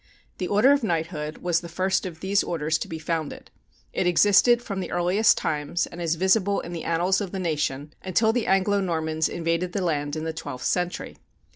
The 0.39 0.47
order 0.47 0.71
of 0.71 0.81
knighthood 0.81 1.37
was 1.43 1.61
the 1.61 1.69
first 1.69 2.07
of 2.07 2.21
these 2.21 2.43
orders 2.43 2.79
to 2.79 2.87
be 2.87 2.97
founded. 2.97 3.51
It 3.93 4.07
existed 4.07 4.59
from 4.59 4.79
the 4.79 4.89
earliest 4.89 5.37
times, 5.37 5.85
and 5.85 6.01
is 6.01 6.15
visible 6.15 6.59
in 6.59 6.73
the 6.73 6.85
annals 6.85 7.21
of 7.21 7.31
the 7.31 7.37
nation, 7.39 7.93
until 8.03 8.33
the 8.33 8.47
Anglo 8.47 8.81
Normans 8.81 9.29
invaded 9.29 9.73
the 9.73 9.83
land 9.85 10.15
in 10.15 10.23
the 10.23 10.33
twelfth 10.33 10.65
century. 10.65 11.17